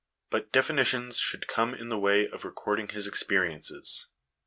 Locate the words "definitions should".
0.51-1.45